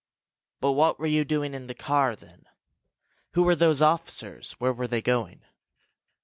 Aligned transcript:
"But 0.61 0.71
what 0.71 0.97
were 0.97 1.05
you 1.05 1.23
doing 1.23 1.53
in 1.53 1.67
the 1.67 1.75
car, 1.75 2.15
then? 2.15 2.45
Who 3.33 3.43
were 3.43 3.55
those 3.55 3.83
officers? 3.83 4.53
Where 4.53 4.73
were 4.73 4.87
they 4.87 4.99
going?" 4.99 5.43